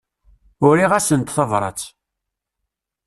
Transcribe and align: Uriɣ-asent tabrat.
Uriɣ-asent 0.67 1.33
tabrat. 1.35 1.79